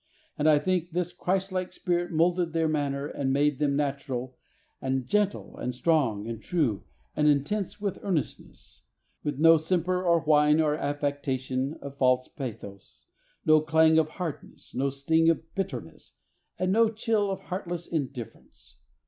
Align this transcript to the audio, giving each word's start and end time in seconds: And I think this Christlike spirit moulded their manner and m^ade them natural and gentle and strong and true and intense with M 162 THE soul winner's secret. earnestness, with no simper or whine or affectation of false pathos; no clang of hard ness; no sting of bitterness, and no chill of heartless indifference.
And 0.35 0.49
I 0.49 0.57
think 0.57 0.93
this 0.93 1.13
Christlike 1.13 1.71
spirit 1.73 2.09
moulded 2.11 2.53
their 2.53 2.67
manner 2.67 3.05
and 3.05 3.31
m^ade 3.35 3.59
them 3.59 3.75
natural 3.75 4.35
and 4.81 5.05
gentle 5.05 5.55
and 5.57 5.75
strong 5.75 6.27
and 6.27 6.41
true 6.41 6.85
and 7.15 7.27
intense 7.27 7.79
with 7.79 7.97
M 7.97 8.05
162 8.05 8.49
THE 8.49 8.55
soul 8.55 8.73
winner's 8.73 8.77
secret. 8.87 9.23
earnestness, 9.23 9.23
with 9.23 9.39
no 9.39 9.57
simper 9.57 10.03
or 10.03 10.21
whine 10.21 10.59
or 10.59 10.73
affectation 10.75 11.75
of 11.83 11.99
false 11.99 12.27
pathos; 12.27 13.05
no 13.45 13.61
clang 13.61 13.99
of 13.99 14.09
hard 14.17 14.41
ness; 14.43 14.73
no 14.73 14.89
sting 14.89 15.29
of 15.29 15.53
bitterness, 15.53 16.15
and 16.57 16.71
no 16.71 16.89
chill 16.89 17.29
of 17.29 17.41
heartless 17.41 17.85
indifference. 17.85 18.77